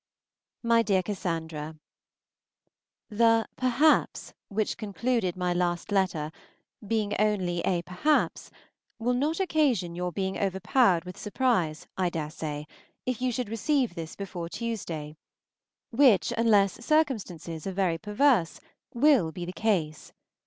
[0.63, 1.75] MY DEAR CASSANDRA,
[3.11, 6.31] The "perhaps" which concluded my last letter
[6.87, 8.49] being only a "perhaps,"
[8.97, 12.65] will not occasion your being overpowered with surprise, I dare say,
[13.05, 15.17] if you should receive this before Tuesday,
[15.91, 18.59] which, unless circumstances are very perverse,
[18.95, 20.13] will be the case.